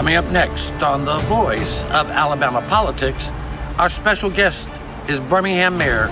[0.00, 3.32] Coming up next on The Voice of Alabama Politics,
[3.76, 4.70] our special guest
[5.08, 6.06] is Birmingham Mayor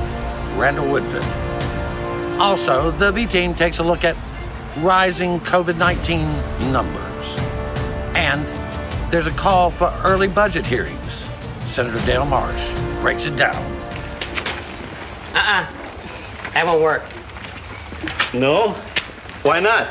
[0.58, 1.24] Randall Woodfin.
[2.38, 4.14] Also, the V Team takes a look at
[4.80, 6.20] rising COVID 19
[6.70, 7.38] numbers.
[8.14, 8.44] And
[9.10, 11.26] there's a call for early budget hearings.
[11.66, 12.70] Senator Del Marsh
[13.00, 13.56] breaks it down.
[15.32, 15.66] Uh uh
[16.52, 17.04] That won't work.
[18.34, 18.72] No?
[19.44, 19.88] Why not?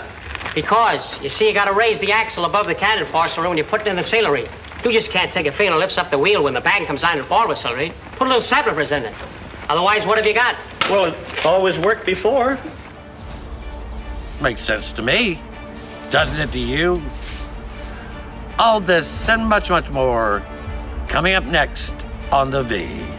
[0.57, 3.81] Because, you see, you gotta raise the axle above the cannon forcemery when you put
[3.81, 4.49] it in the ceilery.
[4.83, 7.03] You just can't take a finger and lifts up the wheel when the bang comes
[7.03, 7.93] on and fall celery.
[8.13, 9.13] Put a little subwoofers in it.
[9.70, 10.55] Otherwise, what have you got?
[10.89, 12.57] Well, it's always worked before.
[14.41, 15.39] Makes sense to me.
[16.09, 17.03] Doesn't it to you?
[18.57, 20.41] All this and much, much more
[21.07, 21.93] coming up next
[22.31, 23.16] on The V.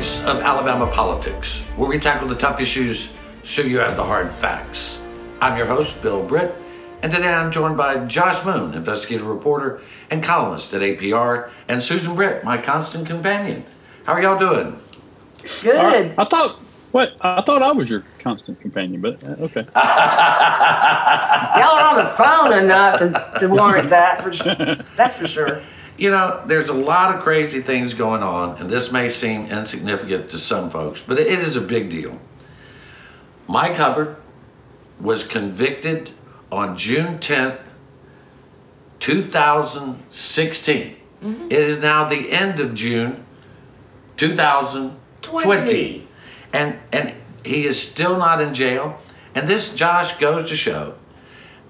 [0.00, 3.12] voice of Alabama politics, where we tackle the tough issues
[3.42, 5.02] so you have the hard facts.
[5.42, 6.54] I'm your host, Bill Britt,
[7.02, 12.14] and today I'm joined by Josh Moon, investigative reporter and columnist at APR, and Susan
[12.14, 13.62] Britt, my constant companion.
[14.06, 14.80] How are y'all doing?
[15.62, 16.14] Good.
[16.16, 16.58] I thought
[16.92, 19.66] what I thought I was your constant companion, but uh, okay.
[21.60, 24.22] Y'all are on the phone enough to, to warrant that.
[24.22, 24.30] For,
[24.96, 25.60] that's for sure.
[26.00, 30.30] You know, there's a lot of crazy things going on, and this may seem insignificant
[30.30, 32.18] to some folks, but it is a big deal.
[33.46, 34.16] Mike Hubbard
[34.98, 36.12] was convicted
[36.50, 37.58] on June 10th,
[39.00, 40.96] 2016.
[41.22, 41.44] Mm-hmm.
[41.44, 43.26] It is now the end of June
[44.16, 45.44] 2020.
[45.44, 46.08] 20.
[46.54, 48.98] And, and he is still not in jail.
[49.34, 50.94] And this, Josh, goes to show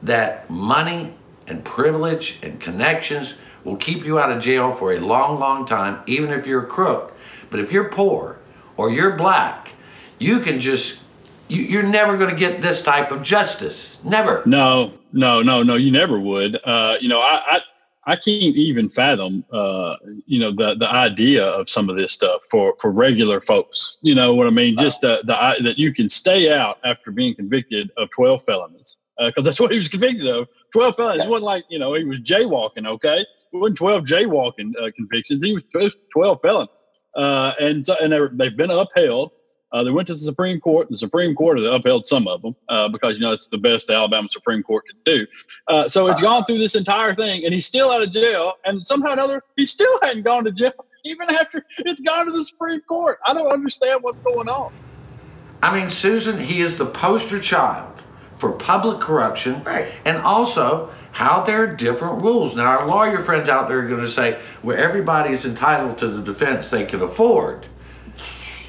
[0.04, 1.14] that money
[1.48, 6.02] and privilege and connections will keep you out of jail for a long, long time,
[6.06, 7.16] even if you're a crook.
[7.50, 8.38] But if you're poor
[8.76, 9.72] or you're black,
[10.18, 11.02] you can just,
[11.48, 14.02] you, you're never going to get this type of justice.
[14.04, 14.42] Never.
[14.46, 15.76] No, no, no, no.
[15.76, 16.58] You never would.
[16.64, 17.60] Uh, you know, I, I
[18.04, 19.94] I can't even fathom, uh,
[20.26, 23.98] you know, the the idea of some of this stuff for for regular folks.
[24.02, 24.76] You know what I mean?
[24.76, 29.44] Just the the that you can stay out after being convicted of twelve felonies because
[29.44, 30.48] that's what he was convicted of.
[30.72, 31.26] Twelve felonies.
[31.26, 32.86] It wasn't like you know he was jaywalking.
[32.86, 35.44] Okay, it wasn't twelve jaywalking uh, convictions.
[35.44, 35.64] He was
[36.12, 36.86] twelve felons.
[37.16, 39.32] uh, and so, and they've been upheld.
[39.72, 40.88] Uh, they went to the Supreme Court.
[40.90, 43.86] The Supreme Court has upheld some of them uh, because you know it's the best
[43.86, 45.26] the Alabama Supreme Court could do.
[45.68, 48.54] Uh, so it's gone through this entire thing, and he's still out of jail.
[48.64, 50.72] And somehow or another, he still hadn't gone to jail
[51.04, 53.18] even after it's gone to the Supreme Court.
[53.26, 54.72] I don't understand what's going on.
[55.62, 58.02] I mean, Susan, he is the poster child
[58.38, 59.86] for public corruption, Right.
[60.04, 62.54] and also how there are different rules.
[62.56, 66.22] Now, our lawyer friends out there are going to say, well, everybody's entitled to the
[66.22, 67.66] defense they can afford.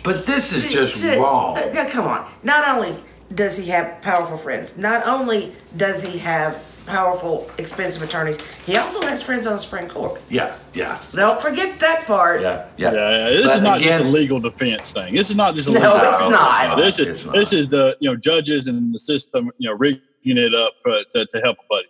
[0.04, 1.58] But this is just J- wrong.
[1.58, 2.30] uh, uh, come on.
[2.44, 2.96] Not only
[3.34, 9.02] does he have powerful friends, not only does he have powerful, expensive attorneys, he also
[9.04, 10.20] has friends on the Supreme Court.
[10.30, 12.42] Yeah, yeah, Don't forget that part.
[12.42, 12.92] yeah, yeah.
[12.92, 15.14] Yeah, yeah, this But is not just a legal defense thing.
[15.14, 16.32] This is not just a No, legal it's defense.
[16.32, 16.78] not.
[16.78, 17.36] No, this It's is not.
[17.36, 21.04] this is the you know judges and the system you know rigging it up uh,
[21.12, 21.88] to, to help a buddy.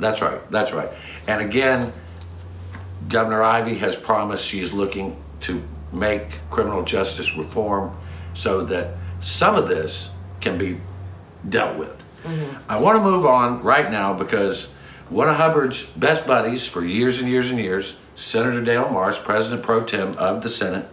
[0.00, 0.50] That's right.
[0.50, 0.88] That's right.
[1.28, 1.92] And again,
[3.08, 5.62] Governor Ivey has promised she's looking to
[5.92, 7.96] make criminal justice reform
[8.34, 10.10] so that some of this
[10.40, 10.80] can be
[11.48, 11.96] dealt with.
[12.22, 12.70] Mm-hmm.
[12.70, 14.66] I want to move on right now because
[15.08, 19.62] one of Hubbard's best buddies for years and years and years, Senator Del Marsh, President
[19.62, 20.86] pro tem of the Senate,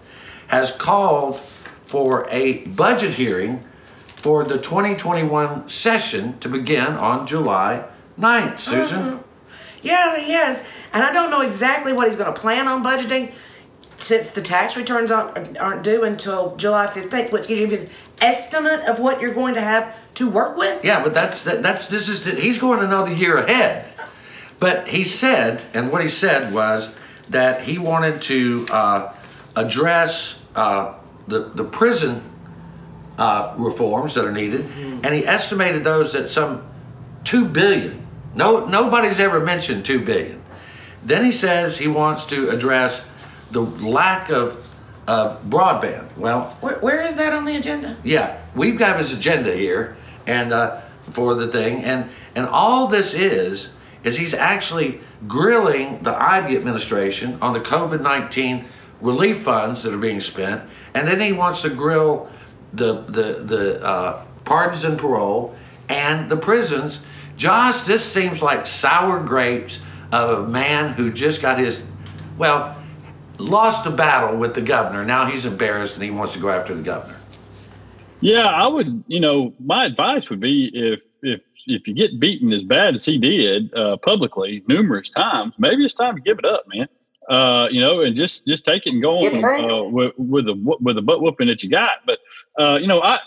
[0.48, 1.40] has called
[1.86, 3.64] for a budget hearing
[4.08, 7.86] for the 2021 session to begin on July
[8.20, 8.60] 9th.
[8.60, 9.20] Susan?
[9.82, 10.68] Yeah, he has.
[10.94, 13.34] And I don't know exactly what he's going to plan on budgeting
[13.98, 17.90] since the tax returns aren't, aren't due until July 15th, which gives you an
[18.22, 20.84] estimate of what you're going to have to work with.
[20.84, 23.86] Yeah, but that's that, that's this is he's going another year ahead.
[24.60, 26.96] But he said, and what he said was
[27.30, 29.14] that he wanted to uh,
[29.56, 30.94] address uh,
[31.28, 32.24] the the prison
[33.18, 34.66] uh, reforms that are needed,
[35.04, 36.68] and he estimated those at some
[37.24, 38.07] two billion.
[38.38, 40.42] No, nobody's ever mentioned two billion.
[41.04, 43.04] Then he says he wants to address
[43.52, 44.64] the lack of
[45.08, 46.18] of broadband.
[46.18, 47.96] Well, Where, where is that on the agenda?
[48.04, 49.96] yeah, we've got his agenda here,
[50.26, 50.82] and uh,
[51.14, 53.70] for the thing, and and all this is
[54.04, 58.66] is he's actually grilling the Ivey administration on the COVID 19
[59.02, 60.62] relief funds that are being spent,
[60.94, 62.30] and then he wants to grill
[62.74, 65.56] the, the, the uh, pardons and parole
[65.90, 67.02] and the prisons.
[67.38, 69.80] Josh, this seems like sour grapes
[70.12, 71.84] of a man who just got his,
[72.38, 72.76] well,
[73.38, 75.06] lost a battle with the governor.
[75.06, 77.20] Now he's embarrassed and he wants to go after the governor.
[78.20, 79.04] Yeah, I would.
[79.08, 83.06] You know, my advice would be if if if you get beaten as bad as
[83.06, 86.88] he did uh, publicly numerous times, maybe it's time to give it up, man.
[87.30, 90.56] Uh, you know, and just just take it and go on uh, with with the
[90.82, 92.00] with the butt whooping that you got.
[92.08, 92.20] But
[92.58, 93.20] uh, you know, I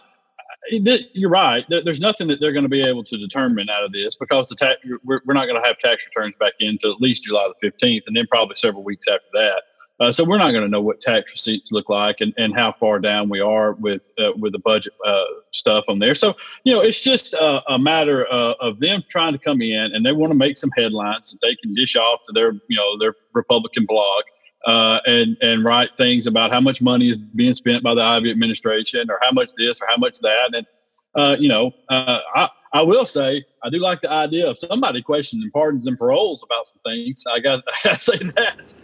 [0.68, 1.64] you're right.
[1.68, 4.56] There's nothing that they're going to be able to determine out of this because the
[4.56, 7.70] tax we're, not going to have tax returns back in until at least July the
[7.70, 9.62] 15th, and then probably several weeks after that.
[10.00, 12.72] Uh, so we're not going to know what tax receipts look like and, and how
[12.72, 15.22] far down we are with uh, with the budget uh,
[15.52, 16.14] stuff on there.
[16.14, 16.34] So
[16.64, 20.04] you know, it's just a, a matter of, of, them trying to come in and
[20.04, 22.98] they want to make some headlines that they can dish off to their you know
[22.98, 24.22] their Republican blog
[24.66, 28.30] uh, and and write things about how much money is being spent by the Ivey
[28.30, 30.54] administration or how much this or how much that.
[30.54, 30.66] And
[31.14, 35.02] uh, you know, uh, I I will say I do like the idea of somebody
[35.02, 37.24] questioning pardons and paroles about some things.
[37.32, 38.74] I got I got to say that.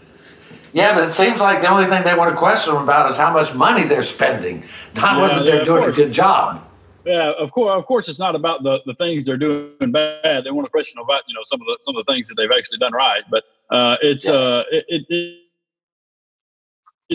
[0.73, 3.17] Yeah, but it seems like the only thing they want to question them about is
[3.17, 4.63] how much money they're spending,
[4.95, 5.99] not yeah, whether they're yeah, doing course.
[5.99, 6.63] a good job.
[7.07, 7.71] Yeah, of course.
[7.71, 10.45] Of course, it's not about the, the things they're doing bad.
[10.45, 12.35] They want to question about you know some of the some of the things that
[12.35, 13.23] they've actually done right.
[13.31, 14.35] But uh, it's yeah.
[14.35, 15.46] uh, it, it, it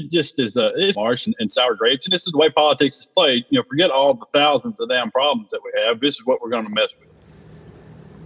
[0.10, 3.00] just is uh, it's marsh and, and, sour grapes, and this is the way politics
[3.00, 3.46] is played.
[3.50, 6.00] You know, forget all the thousands of damn problems that we have.
[6.00, 7.10] This is what we're going to mess with.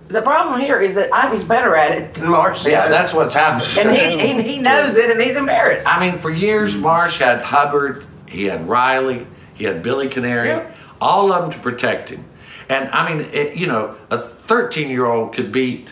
[0.10, 2.90] The problem here is that Ivey's better at it than Marsh Yeah, is.
[2.92, 3.88] that's what's happening.
[3.88, 5.88] And he, he, he knows it and he's embarrassed.
[5.90, 9.26] I mean, for years, Marsh had Hubbard, he had Riley,
[9.56, 10.76] he had Billy Canary, Yep.
[11.02, 12.24] all of them to protect him.
[12.70, 15.92] And I mean, it, you know, a 13 year old could beat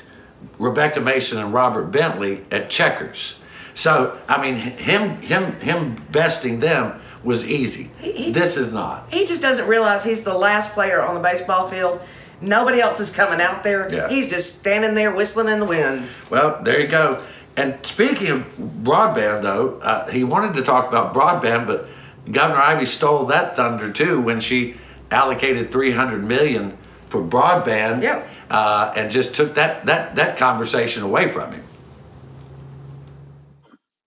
[0.59, 3.39] Rebekah Mason and Robert Bentley at checkers.
[3.73, 7.89] So, I mean, him him him besting them was easy.
[7.99, 9.11] he this is not.
[9.11, 12.01] he just doesn't realize he's the last player on the baseball field.
[12.41, 13.91] Nobody else is coming out there.
[13.93, 14.09] Yeah.
[14.09, 16.07] He's just standing there whistling in the wind.
[16.29, 17.23] Well, there you go.
[17.55, 21.87] And speaking of broadband, though, uh, he wanted to talk about broadband, but
[22.29, 24.75] Governor Ivey stole that thunder too when she
[25.11, 26.77] allocated 300 million
[27.07, 28.27] for broadband, Yep.
[28.49, 31.63] uh, and just took that that that conversation away from him.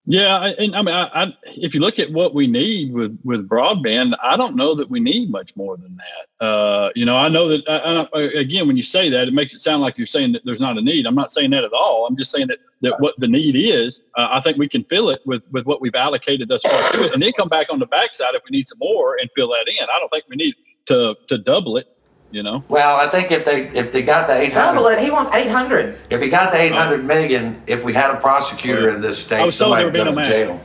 [0.09, 3.49] Yeah, and I mean, I, I, if you look at what we need with with
[3.49, 6.47] broadband, I don't know that we need much more than that.
[6.47, 9.53] Uh, you know, I know that I, I, again, when you say that, it makes
[9.57, 11.07] it sound like you're saying that there's not a need.
[11.07, 12.07] I'm not saying that at all.
[12.07, 14.05] I'm just saying that that what the need is.
[14.17, 17.05] Uh, I think we can fill it with with what we've allocated thus far to
[17.07, 19.49] it, and then come back on the backside if we need some more and fill
[19.49, 19.89] that in.
[19.93, 20.55] I don't think we need
[20.87, 21.96] to to double it.
[22.37, 22.63] You know.
[22.69, 24.99] Well, I think if they if they got the 800, Double it.
[24.99, 25.99] He wants 800.
[26.11, 29.47] if he got the 800 million, if we had a prosecutor in this state, I
[29.47, 30.61] was told somebody they would go to being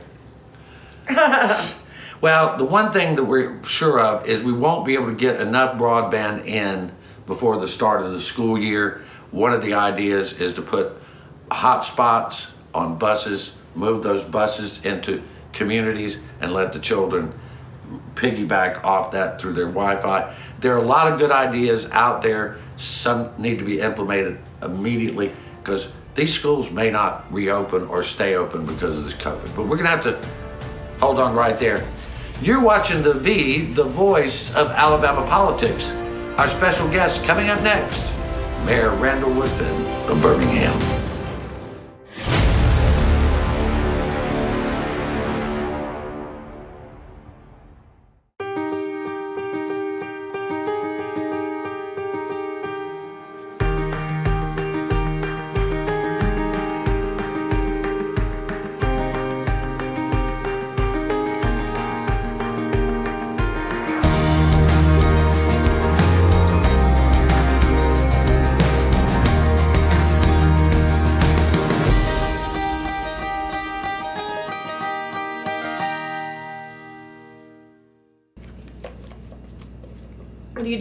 [1.08, 1.60] jail.
[2.20, 5.40] Well, the one thing that we're sure of is we won't be able to get
[5.40, 6.92] enough broadband in
[7.26, 9.02] before the start of the school year.
[9.32, 10.92] One of the ideas is to put
[11.50, 15.20] hot spots on buses, move those buses into
[15.52, 17.32] communities, and let the children
[18.14, 20.34] piggyback off that through their Wi-Fi.
[20.60, 22.58] There are a lot of good ideas out there.
[22.76, 28.66] Some need to be implemented immediately because these schools may not reopen or stay open
[28.66, 29.56] because of this COVID.
[29.56, 30.18] But we're gonna have to
[31.00, 31.86] hold on right there.
[32.40, 35.92] You're watching the V, the voice of Alabama politics.
[36.38, 38.02] Our special guest coming up next,
[38.64, 41.01] Mayor Randall Woodfin of Birmingham.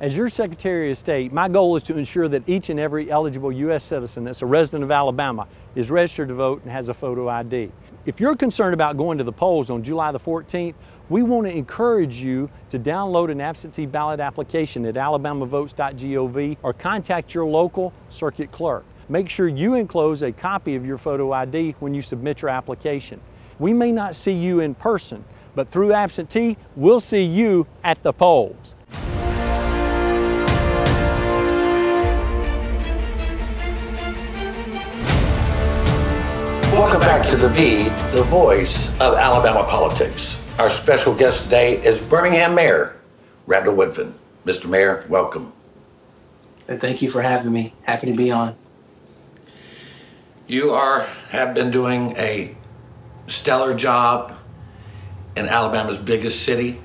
[0.00, 3.52] As your Secretary of State, my goal is to ensure that each and every eligible
[3.52, 3.84] U.S.
[3.84, 5.46] citizen that's a resident of Alabama
[5.76, 7.70] is registered to vote and has a photo ID.
[8.04, 10.74] If you're concerned about going to the polls on July the 14th,
[11.10, 17.32] we want to encourage you to download an absentee ballot application at alabamavotes.gov or contact
[17.32, 18.84] your local circuit clerk.
[19.08, 23.20] Make sure you enclose a copy of your photo ID when you submit your application.
[23.60, 25.24] We may not see you in person,
[25.54, 28.74] but through absentee, we'll see you at the polls.
[36.74, 37.84] Welcome back to The V,
[38.16, 40.42] the voice of Alabama politics.
[40.58, 42.96] Our special guest today is Birmingham Mayor
[43.46, 44.12] Randall Woodfin.
[44.44, 44.68] Mr.
[44.68, 45.52] Mayor, welcome.
[46.66, 47.74] And thank you for having me.
[47.84, 48.56] Happy to be on.
[50.48, 52.56] You are have been doing a
[53.28, 54.36] stellar job
[55.36, 56.80] in Alabama's biggest city.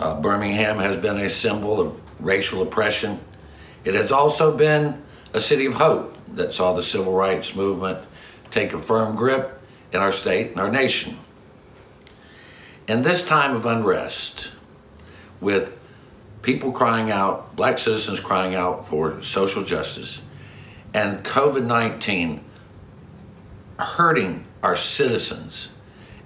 [0.00, 3.20] Uh, Birmingham has been a symbol of racial oppression.
[3.84, 5.00] It has also been
[5.32, 8.00] a city of hope that saw the civil rights movement
[8.54, 9.60] take a firm grip
[9.92, 11.18] in our state and our nation.
[12.86, 14.52] In this time of unrest,
[15.40, 15.76] with
[16.42, 20.22] people crying out, black citizens crying out for social justice,
[20.92, 22.44] and COVID 19
[23.76, 25.70] hurting our citizens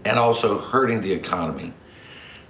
[0.04, 1.73] and also hurting the economy,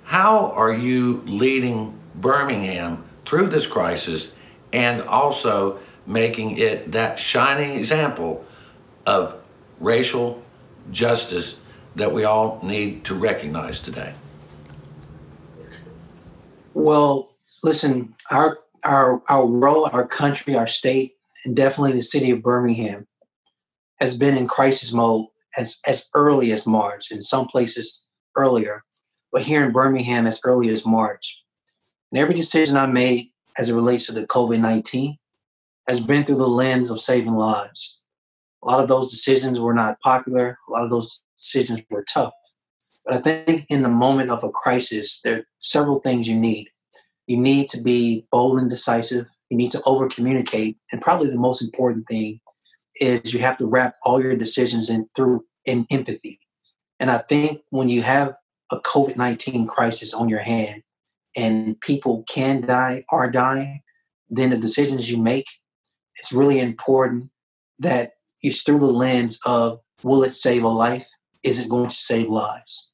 [0.02, 4.32] how are you leading Birmingham through this crisis
[4.73, 8.44] and also making it that shining example
[9.06, 9.40] of
[9.80, 10.42] racial
[10.90, 11.58] justice
[11.97, 14.14] that we all need to recognize today?
[16.75, 17.28] Well,
[17.62, 23.06] listen, our our our role, our country, our state, and definitely the city of Birmingham
[24.00, 28.06] has been in crisis mode as as early as March, in some places
[28.37, 28.85] earlier,
[29.32, 31.42] but here in Birmingham as early as March.
[32.12, 35.18] And every decision I made as it relates to the COVID nineteen
[35.88, 37.98] has been through the lens of saving lives.
[38.62, 40.59] A lot of those decisions were not popular.
[40.69, 42.33] A lot of those decisions were tough.
[43.05, 46.69] But I think in the moment of a crisis, there are several things you need.
[47.27, 49.27] You need to be bold and decisive.
[49.50, 50.77] You need to over communicate.
[50.93, 52.41] And probably the most important thing
[52.97, 56.41] is you have to wrap all your decisions in through in empathy.
[57.00, 58.35] And I think when you have
[58.71, 60.83] a COVID 19 crisis on your hand
[61.37, 63.81] and people can die, are dying,
[64.29, 65.47] then the decisions you make,
[66.17, 67.31] it's really important
[67.79, 71.09] that it's through the lens of will it save a life?
[71.42, 72.92] Is it going to save lives?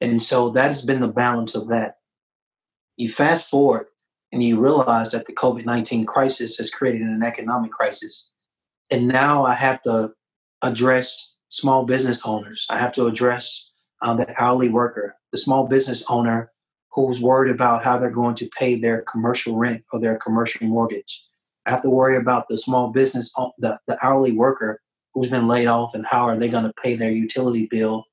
[0.00, 1.96] And so that has been the balance of that.
[2.96, 3.86] You fast forward
[4.32, 8.32] and you realize that the COVID 19 crisis has created an economic crisis.
[8.90, 10.12] And now I have to
[10.62, 12.66] address small business owners.
[12.70, 13.70] I have to address
[14.02, 16.50] um, the hourly worker, the small business owner
[16.92, 21.22] who's worried about how they're going to pay their commercial rent or their commercial mortgage.
[21.66, 24.80] Have to worry about the small business, the, the hourly worker
[25.14, 28.04] who's been laid off and how are they going to pay their utility bill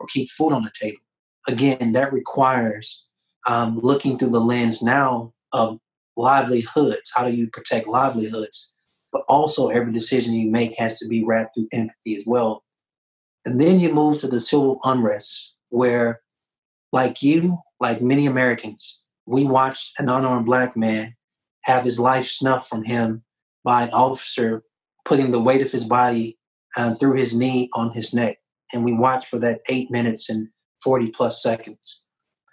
[0.00, 0.98] or keep food on the table.
[1.46, 3.06] Again, that requires
[3.48, 5.78] um, looking through the lens now of
[6.16, 7.12] livelihoods.
[7.14, 8.70] How do you protect livelihoods?
[9.12, 12.64] But also, every decision you make has to be wrapped through empathy as well.
[13.44, 16.20] And then you move to the civil unrest, where,
[16.92, 21.14] like you, like many Americans, we watched an unarmed black man
[21.64, 23.22] have his life snuffed from him
[23.64, 24.62] by an officer
[25.04, 26.38] putting the weight of his body
[26.76, 28.38] um, through his knee on his neck.
[28.72, 30.48] And we watched for that eight minutes and
[30.82, 32.04] 40 plus seconds.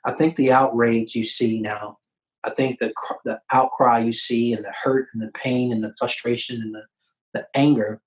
[0.05, 1.97] I think the outrage you see now,
[2.43, 2.93] I think the,
[3.25, 6.83] the outcry you see and the hurt and the pain and the frustration and the,
[7.33, 8.01] the anger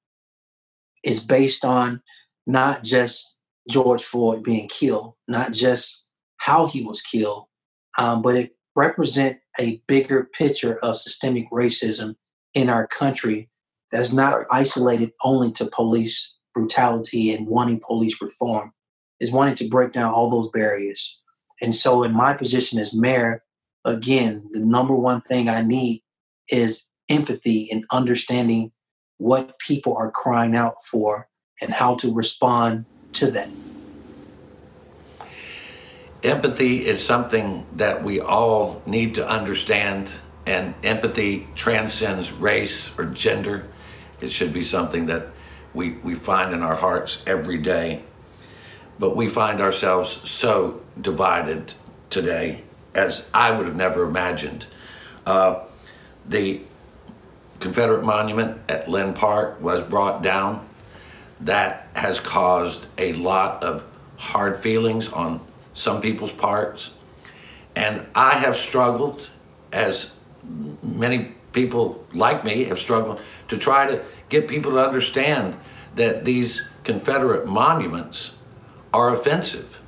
[1.05, 2.03] is based on
[2.47, 3.37] not just
[3.71, 6.05] George Floyd being killed, not just
[6.39, 7.47] how he was killed,
[7.99, 12.17] um, but it represent a bigger picture of systemic racism
[12.55, 13.49] in our country
[13.93, 18.73] that's not isolated only to police brutality and wanting police reform.
[19.21, 21.19] Is wanting to break down all those barriers.
[21.63, 23.45] And so in my position as mayor
[23.85, 26.03] again the number one thing i need
[26.49, 28.73] is empathy and understanding
[29.19, 31.29] what people are crying out for
[31.61, 33.49] and how to respond to that
[36.25, 40.11] empathy is something that we all need to understand,
[40.47, 43.69] and empathy transcends race or gender.
[44.21, 45.29] It should be something that
[45.75, 48.03] we, we find in our hearts every day.
[48.99, 51.75] But we find ourselves so divided
[52.11, 52.63] today
[52.95, 54.67] as I would have never imagined.
[55.27, 55.61] Uh,
[56.27, 56.61] the
[57.61, 60.67] Confederate monument at Linn Park was brought down.
[61.41, 63.85] That has caused a lot of
[64.17, 65.44] hard feelings on
[65.75, 66.93] some people's parts.
[67.77, 69.29] And I have struggled,
[69.73, 70.13] as
[70.83, 75.57] many people like me have struggled, to try to get people to understand
[75.97, 78.37] that these Confederate monuments
[78.93, 79.81] are offensive.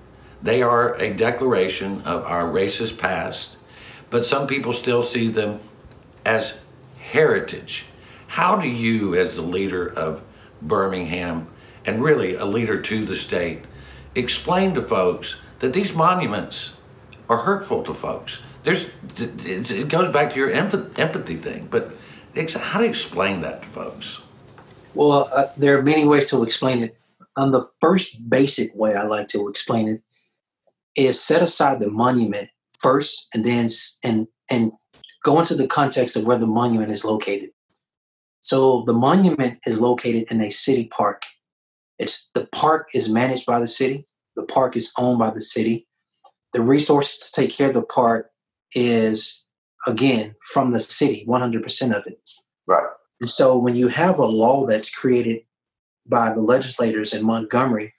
[0.43, 3.57] They are a declaration of our racist past,
[4.11, 5.61] but some people still see them
[6.25, 6.59] as
[6.99, 7.87] heritage.
[8.29, 10.23] How do you, as the leader of
[10.61, 11.49] Birmingham
[11.85, 13.65] and really a leader to the state,
[14.15, 16.75] explain to folks that these monuments
[17.29, 18.43] are hurtful to folks?
[18.63, 21.93] There's, it goes back to your empathy thing, but
[22.55, 24.21] how do you explain that to folks?
[24.95, 26.99] Well, uh, there are many ways to explain it.
[27.37, 30.03] On the first basic way I like to explain it
[30.97, 32.49] is set aside the monument
[32.79, 33.69] first, and then
[34.03, 34.73] and and
[35.23, 37.51] go into the context of where the monument is located.
[38.41, 41.23] So the monument is located in a city park.
[41.99, 44.07] It's the park is managed by the city.
[44.37, 45.87] The park is owned by the city.
[46.53, 48.31] The resources to take care of the park
[48.75, 49.45] is
[49.87, 52.19] again from the city, 100% of it.
[52.67, 52.87] Right.
[53.21, 55.41] And so when you have a law that's created
[56.07, 57.95] by the legislators in Montgomery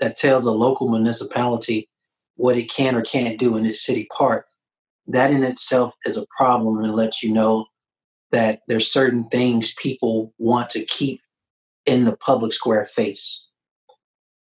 [0.00, 1.88] that tells a local municipality
[2.36, 4.46] what it can or can't do in its city park,
[5.06, 7.66] that in itself is a problem and lets you know
[8.32, 11.20] that there's certain things people want to keep
[11.86, 13.44] in the public square face.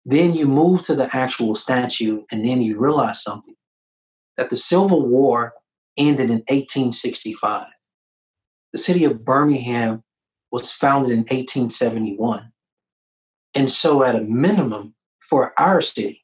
[0.05, 3.55] Then you move to the actual statute and then you realize something
[4.37, 5.53] that the Civil War
[5.97, 7.67] ended in 1865.
[8.73, 10.03] The city of Birmingham
[10.51, 12.51] was founded in 1871.
[13.55, 16.23] And so, at a minimum, for our city,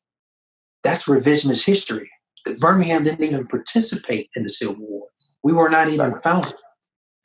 [0.83, 2.09] that's revisionist history.
[2.45, 5.07] That Birmingham didn't even participate in the Civil War.
[5.43, 6.55] We were not even founded.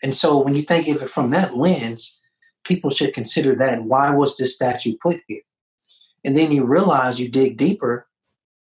[0.02, 2.20] And so, when you think of it from that lens,
[2.64, 5.40] people should consider that why was this statue put here?
[6.24, 8.06] And then you realize you dig deeper,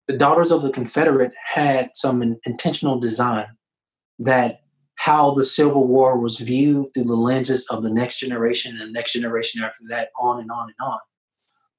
[0.08, 3.46] the Daughters of the Confederate had some intentional design
[4.18, 4.60] that
[4.96, 8.92] how the Civil War was viewed through the lenses of the next generation and the
[8.92, 10.98] next generation after that, on and on and on.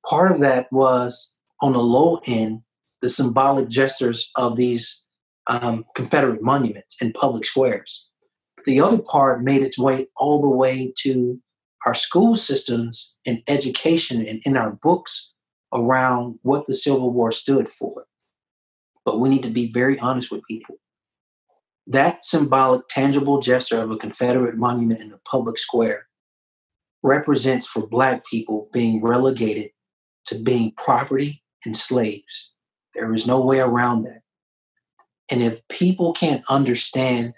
[0.07, 2.61] Part of that was on the low end,
[3.01, 5.03] the symbolic gestures of these
[5.47, 8.09] um, Confederate monuments in public squares.
[8.65, 11.39] The other part made its way all the way to
[11.85, 15.32] our school systems and education and in our books
[15.73, 18.05] around what the Civil War stood for.
[19.05, 20.77] But we need to be very honest with people
[21.87, 26.07] that symbolic, tangible gesture of a Confederate monument in the public square
[27.01, 29.71] represents for Black people being relegated
[30.25, 32.51] to being property and slaves.
[32.95, 34.21] There is no way around that.
[35.29, 37.33] And if people can't understand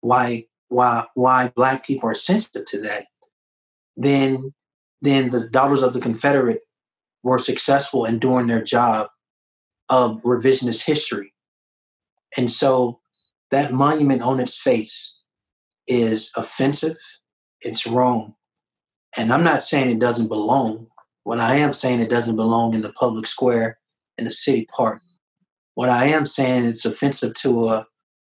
[0.00, 3.06] why why why Black people are sensitive to that,
[3.96, 4.52] then
[5.02, 6.62] then the Daughters of the Confederate
[7.24, 9.08] were successful in doing their job
[9.88, 11.32] of revisionist history.
[12.36, 13.00] And so
[13.50, 15.16] that monument on its face
[15.88, 16.96] is offensive,
[17.60, 18.34] it's wrong.
[19.16, 20.86] And I'm not saying it doesn't belong.
[21.24, 23.78] What I am saying it doesn't belong in the public square
[24.18, 25.00] in the city park.
[25.74, 27.86] What I am saying it's offensive to a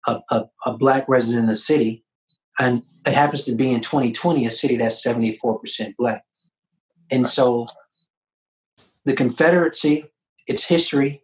[0.08, 2.04] a, a, a black resident in the city,
[2.60, 6.24] and it happens to be in 2020 a city that's 74% black.
[7.12, 7.66] And so
[9.06, 10.06] the Confederacy,
[10.48, 11.22] its history,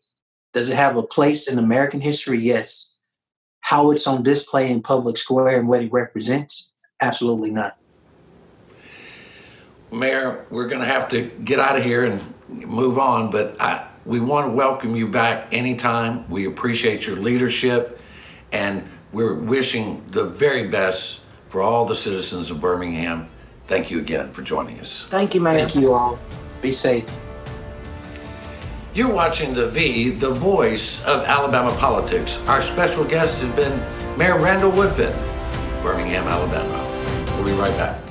[0.53, 2.39] does it have a place in American history?
[2.41, 2.91] Yes
[3.61, 6.71] how it's on display in public square and what it represents?
[6.99, 7.77] Absolutely not.
[9.91, 13.87] Mayor, we're going to have to get out of here and move on, but I,
[14.05, 16.29] we want to welcome you back anytime.
[16.29, 17.99] We appreciate your leadership,
[18.51, 23.29] and we're wishing the very best for all the citizens of Birmingham.
[23.67, 25.05] Thank you again for joining us.
[25.09, 25.59] Thank you, Mayor.
[25.59, 26.19] Thank you all.
[26.61, 27.05] Be safe.
[28.93, 32.39] You're watching The V, the voice of Alabama politics.
[32.49, 35.13] Our special guest has been Mayor Randall Woodfin,
[35.81, 36.77] Birmingham, Alabama.
[37.37, 38.01] We'll be right back.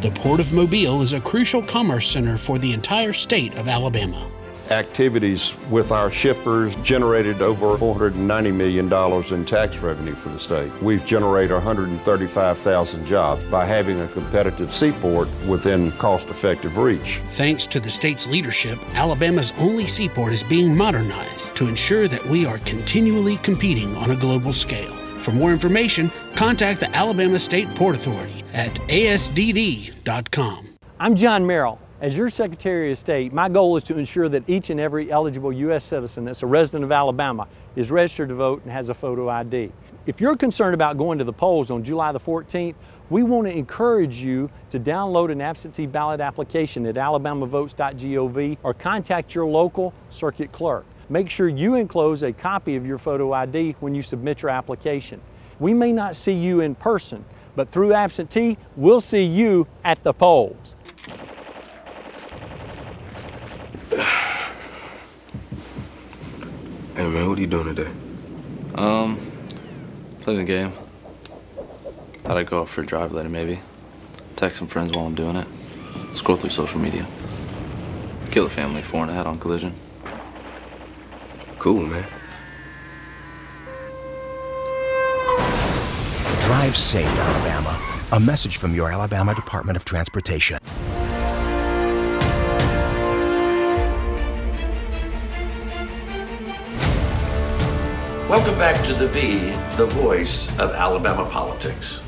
[0.00, 4.28] The Port of Mobile is a crucial commerce center for the entire state of Alabama
[4.70, 8.92] activities with our shippers generated over $490 million
[9.34, 10.70] in tax revenue for the state.
[10.82, 17.20] We've generated 135,000 jobs by having a competitive seaport within cost-effective reach.
[17.30, 22.46] Thanks to the state's leadership, Alabama's only seaport is being modernized to ensure that we
[22.46, 24.94] are continually competing on a global scale.
[25.18, 30.68] For more information, contact the Alabama State Port Authority at asdd.com.
[31.00, 31.80] I'm John Merrill.
[32.00, 35.52] As your Secretary of State, my goal is to ensure that each and every eligible
[35.52, 35.84] U.S.
[35.84, 39.72] citizen that's a resident of Alabama is registered to vote and has a photo ID.
[40.06, 42.76] If you're concerned about going to the polls on July the 14th,
[43.10, 49.34] we want to encourage you to download an absentee ballot application at alabamavotes.gov or contact
[49.34, 50.86] your local circuit clerk.
[51.08, 55.20] Make sure you enclose a copy of your photo ID when you submit your application.
[55.58, 57.24] We may not see you in person,
[57.56, 60.76] but through absentee, we'll see you at the polls.
[66.98, 67.88] Hey man, what are you doing today?
[68.74, 69.20] Um,
[70.20, 70.72] playing the game.
[72.24, 73.60] Thought I'd go out for a drive later, maybe.
[74.34, 75.46] Text some friends while I'm doing it.
[76.14, 77.06] Scroll through social media.
[78.32, 79.76] Kill a family four and a on collision.
[81.60, 82.04] Cool, man.
[86.40, 87.80] Drive safe, Alabama.
[88.10, 90.58] A message from your Alabama Department of Transportation.
[98.28, 99.38] Welcome back to The V,
[99.78, 102.02] the voice of Alabama politics.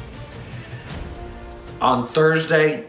[1.81, 2.85] On Thursday,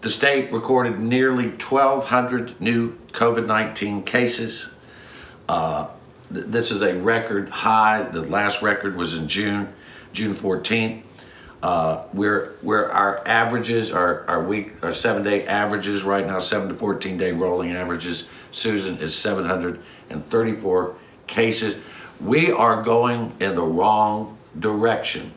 [0.00, 4.70] the state recorded nearly 1,200 new COVID 19 cases.
[5.46, 5.88] Uh,
[6.32, 8.04] th- this is a record high.
[8.04, 9.70] The last record was in June,
[10.14, 11.02] June 14th.
[11.62, 16.70] Uh, we're, we're our averages, our, our week, our seven day averages right now, seven
[16.70, 20.96] to 14 day rolling averages, Susan, is 734
[21.26, 21.76] cases.
[22.20, 25.32] We are going in the wrong direction.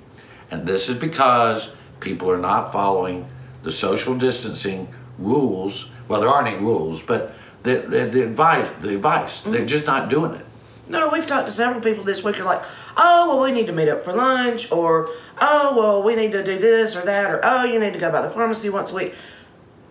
[0.49, 3.27] And this is because people are not following
[3.63, 4.87] the social distancing
[5.17, 5.89] rules.
[6.07, 9.65] Well, there aren't any rules, but the, the, the advice, the advice, they're mm-hmm.
[9.65, 10.45] just not doing it.
[10.89, 12.39] No, we've talked to several people this week.
[12.39, 12.63] Are like,
[12.95, 15.09] oh, well, we need to meet up for lunch, or
[15.41, 18.09] oh, well, we need to do this or that, or oh, you need to go
[18.09, 19.15] by the pharmacy once a week.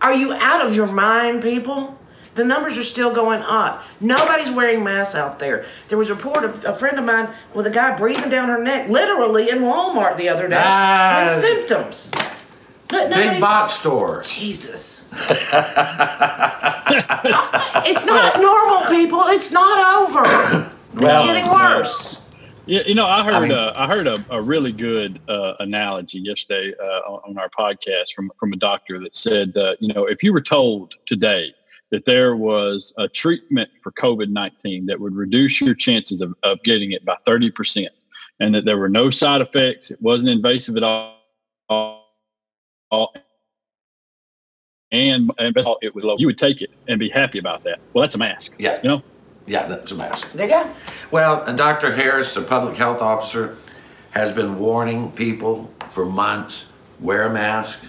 [0.01, 1.99] Are you out of your mind, people?
[2.37, 3.83] The numbers are still going up.
[4.01, 5.65] Nobody's wearing masks out there.
[5.89, 8.63] There was a report of a friend of mine with a guy breathing down her
[8.63, 11.25] neck, literally in Walmart the other day, Ah.
[11.35, 12.11] with symptoms.
[12.89, 14.23] But Big box store.
[14.23, 15.09] Jesus.
[17.85, 19.23] it's not normal, people.
[19.29, 20.23] It's not over.
[20.23, 21.53] It's Well, getting no.
[21.53, 22.23] worse.
[22.67, 25.55] Yeah, you know, I heard I mean- uh, I heard a, a really good uh,
[25.61, 29.93] analogy yesterday uh, on, on our podcast from from a doctor that said, uh, you
[29.95, 31.55] know, if you were told today
[31.91, 36.63] that there was a treatment for COVID nineteen that would reduce your chances of, of
[36.65, 37.93] getting it by thirty percent,
[38.41, 41.17] and that there were no side effects, it wasn't invasive at all,
[41.69, 43.15] all
[44.93, 47.39] and, and best of all, it was low, you would take it and be happy
[47.39, 47.81] about that.
[47.93, 48.55] Well, that's a mask.
[48.59, 48.81] Yeah.
[48.83, 49.03] You know.
[49.47, 50.31] Yeah, that's a mask.
[50.33, 50.71] There you go.
[51.11, 51.95] Well, uh, and Dr.
[51.95, 53.57] Harris, the public health officer,
[54.11, 56.69] has been warning people for months
[57.01, 57.85] wear a mask.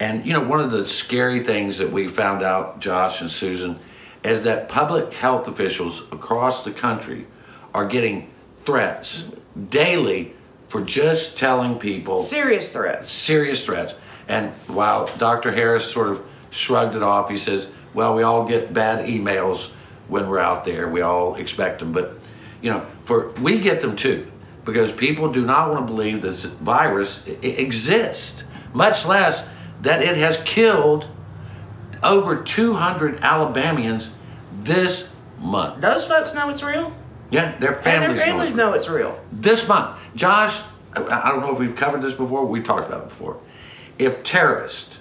[0.00, 3.78] And, you know, one of the scary things that we found out, Josh and Susan,
[4.22, 7.26] is that public health officials across the country
[7.74, 8.30] are getting
[8.64, 9.28] threats
[9.70, 10.34] daily
[10.68, 13.08] for just telling people Serious threats.
[13.08, 13.94] serious threats.
[14.28, 15.52] And while Dr.
[15.52, 19.70] Harris sort of shrugged it off, he says, well, we all get bad emails
[20.08, 20.88] when we're out there.
[20.88, 21.92] We all expect them.
[21.92, 22.18] But,
[22.60, 24.30] you know, for we get them too
[24.64, 29.48] because people do not want to believe this virus exists, much less
[29.82, 31.08] that it has killed
[32.02, 34.10] over 200 Alabamians
[34.62, 35.08] this
[35.40, 35.80] month.
[35.80, 36.92] Those folks know it's real.
[37.30, 39.20] Yeah, their And families, their families know know it's real.
[39.30, 40.62] this month, Josh,
[40.94, 43.38] I I don't know if we've covered this before, we talked about it before.
[43.98, 44.98] If terrorists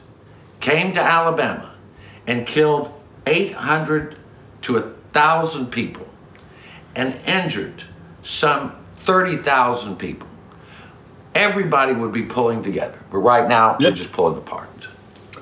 [0.60, 1.74] came to Alabama
[2.26, 2.92] and killed
[3.26, 4.18] 800
[4.64, 6.08] to 1,000 people
[6.96, 7.84] and injured
[8.24, 10.27] some 30,000 people,
[11.38, 13.00] everybody would be pulling together.
[13.12, 14.70] But right now, we're just pulling apart.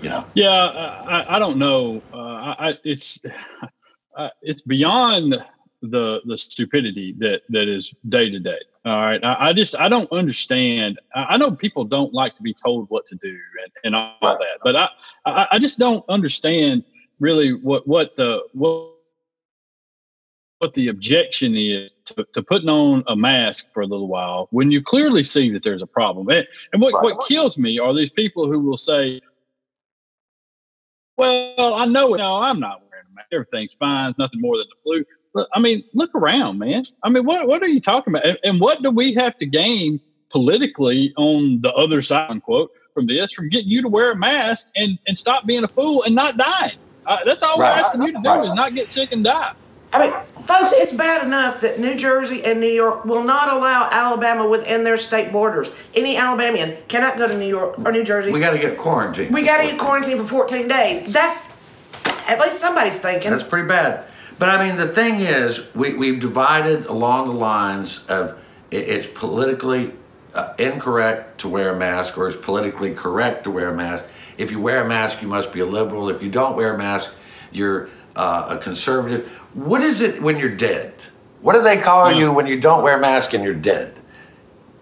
[0.01, 0.25] You know?
[0.33, 2.01] Yeah, I, I- don't know.
[2.13, 3.19] Uh, I, it's
[4.17, 5.41] uh, it's beyond
[5.81, 8.59] the the stupidity that that is day to day.
[8.85, 10.99] All right, I, I just I don't understand.
[11.15, 13.29] I, I know people don't like to be told what to do
[13.63, 14.89] and, and all that, but I,
[15.25, 16.83] I I just don't understand
[17.19, 18.94] really what what the what
[20.59, 24.71] what the objection is to, to putting on a mask for a little while when
[24.71, 26.29] you clearly see that there's a problem.
[26.29, 29.21] And, and what, what kills me are these people who will say,
[31.17, 32.19] well, I know it.
[32.19, 33.27] No, I'm not wearing a mask.
[33.31, 34.09] Everything's fine.
[34.09, 35.05] It's nothing more than the flu.
[35.33, 36.83] But I mean, look around, man.
[37.03, 38.25] I mean, what what are you talking about?
[38.25, 43.05] And, and what do we have to gain politically on the other side, unquote, from
[43.05, 46.15] this, from getting you to wear a mask and and stop being a fool and
[46.15, 46.77] not dying?
[47.05, 47.73] Uh, that's all Right.
[47.75, 49.53] we're asking you to do is not get sick and die.
[49.93, 50.13] I mean,
[50.45, 54.83] folks, it's bad enough that New Jersey and New York will not allow Alabama within
[54.83, 55.71] their state borders.
[55.93, 58.31] Any Alabamian cannot go to New York or New Jersey.
[58.31, 59.33] We got to get quarantined.
[59.33, 61.11] We got to get quarantined for 14 days.
[61.11, 61.51] That's
[62.27, 63.31] at least somebody's thinking.
[63.31, 64.05] That's pretty bad.
[64.37, 68.37] But I mean, the thing is, we, we've divided along the lines of
[68.69, 69.93] it, it's politically
[70.33, 74.03] uh, incorrect to wear a mask or it's politically correct to wear a mask.
[74.37, 76.09] If you wear a mask, you must be a liberal.
[76.09, 77.13] If you don't wear a mask,
[77.51, 79.27] you're uh, a conservative.
[79.53, 80.93] What is it when you're dead?
[81.41, 83.93] What do they call you when you don't wear a mask and you're dead?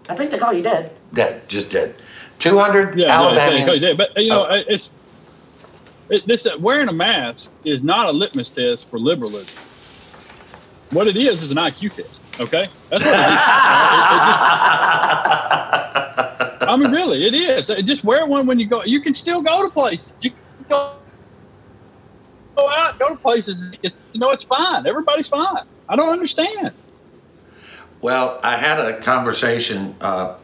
[0.08, 0.90] I think they call you dead.
[1.12, 1.94] Dead, just dead.
[2.38, 3.80] 200 Yeah, yeah, Alabamians.
[3.80, 4.62] yeah, but you know, Oh.
[4.68, 4.92] it's
[6.10, 9.58] it, this uh, wearing a mask is not a litmus test for liberalism.
[10.90, 12.22] What it is is an IQ test.
[12.40, 13.40] Okay, that's what it is.
[13.46, 14.40] Uh, it- it just-
[16.70, 17.70] I mean, really, it is.
[17.70, 18.82] Uh, just wear one when you go.
[18.84, 20.14] You can still go to places.
[20.24, 20.92] You can go,
[22.56, 23.76] go out, go to places.
[23.82, 24.86] It's you know, it's fine.
[24.86, 25.64] Everybody's fine.
[25.88, 26.72] I don't understand.
[28.00, 30.36] Well, I had a conversation, uh,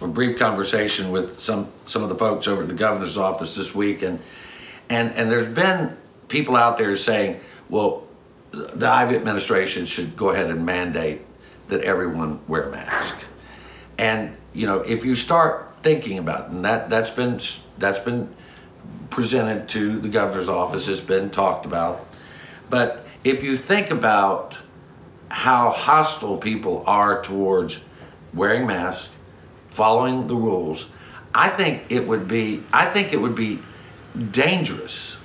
[0.00, 3.74] a brief conversation with some some of the folks over at the governor's office this
[3.74, 4.20] week, and
[4.88, 5.96] and and there's been
[6.28, 8.04] people out there saying, well,
[8.52, 11.22] the Ivey administration should go ahead and mandate
[11.68, 13.18] that everyone wear a mask.
[13.98, 17.40] And you know, if you start thinking about it, and that that's been
[17.78, 18.34] that's been
[19.10, 22.06] presented to the governor's office, has been talked about,
[22.70, 24.56] but if you think about
[25.30, 27.80] how hostile people are towards
[28.32, 29.12] wearing masks,
[29.70, 30.88] following the rules,
[31.34, 33.60] I think it would be I think it would be
[34.30, 35.18] dangerous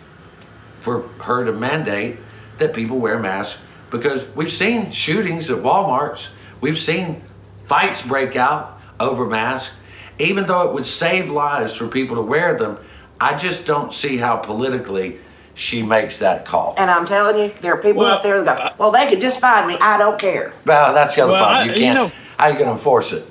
[0.80, 2.18] for her to mandate
[2.58, 7.24] that people wear masks because we've seen shootings at Walmarts, we've seen
[7.68, 9.76] fights break out over masks.
[10.20, 12.78] Even though it would save lives for people to wear them,
[13.24, 15.18] I just don't see how politically
[15.56, 16.76] she makes that call.
[16.78, 19.22] And I'm telling you, there are people Well, out there that go, well, they could
[19.22, 19.78] just find me.
[19.80, 20.52] I don't care.
[20.66, 21.62] Well, that's the other Well, problem.
[21.62, 21.96] I- You you can't.
[21.98, 23.26] know- how you going to enforce it?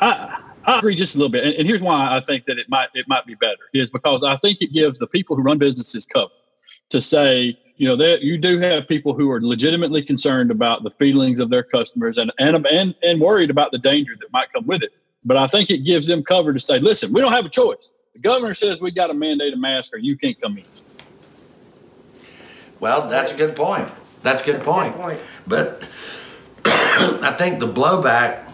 [0.00, 2.68] I, I agree just a little bit, and, and here's why I think that it
[2.68, 5.58] might it might be better is because I think it gives the people who run
[5.58, 6.32] businesses cover
[6.90, 10.90] to say, you know, that you do have people who are legitimately concerned about the
[10.98, 14.66] feelings of their customers and and and and worried about the danger that might come
[14.66, 14.92] with it.
[15.24, 17.94] But I think it gives them cover to say, listen, we don't have a choice.
[18.20, 20.64] The governor says we got to mandate a mask, or you can't come in.
[22.80, 23.88] Well, that's a good point.
[24.24, 24.96] That's a good point.
[25.46, 25.84] But
[26.64, 28.50] I think the blowback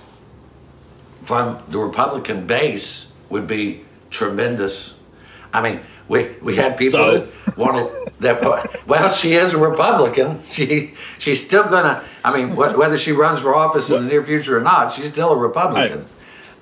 [1.25, 4.97] from the Republican base would be tremendous.
[5.55, 7.19] I mean, we we had people So?
[7.21, 8.87] that wanted that.
[8.87, 10.43] Well, she is a Republican.
[10.47, 12.05] She she's still gonna.
[12.23, 15.09] I mean, wh- whether she runs for office in the near future or not, she's
[15.09, 16.05] still a Republican.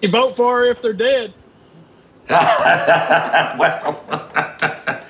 [0.03, 1.35] You vote for her if they're dead.
[2.31, 4.05] well,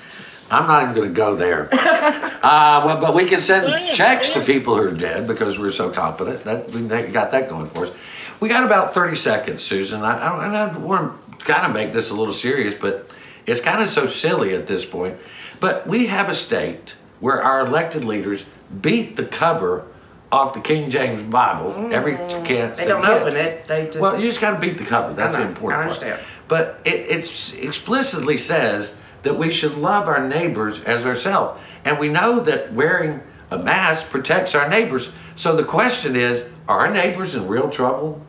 [0.51, 1.69] I'm not even going to go there.
[2.43, 5.89] Uh, well, but we can send checks to people who are dead because we're so
[5.89, 6.43] competent.
[6.43, 7.93] That we got that going for us.
[8.41, 10.01] We got about 30 seconds, Susan.
[10.03, 13.09] I, I, and I want to kind of make this a little serious, but
[13.45, 15.15] it's kind of so silly at this point.
[15.61, 18.43] But we have a state where our elected leaders
[18.81, 19.87] beat the cover
[20.29, 23.21] off the King James Bible every chance They don't get.
[23.21, 23.65] open it.
[23.67, 23.99] They just.
[23.99, 25.13] Well, you just got to beat the cover.
[25.13, 26.19] That's I the important I part.
[26.47, 32.09] But it it's explicitly says that we should love our neighbors as ourselves, and we
[32.09, 35.11] know that wearing a mask protects our neighbors.
[35.35, 38.21] So the question is, are our neighbors in real trouble?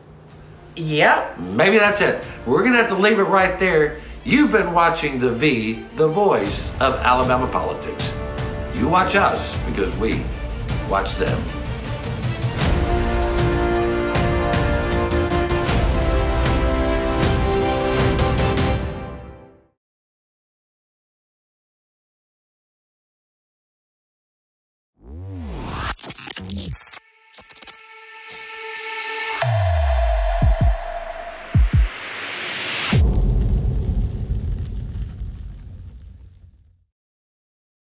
[0.75, 1.39] Yep.
[1.39, 2.23] Maybe that's it.
[2.45, 3.99] We're gonna have to leave it right there.
[4.23, 8.11] You've been watching the V, the voice of Alabama politics.
[8.75, 10.23] You watch us because we
[10.89, 11.64] watch them.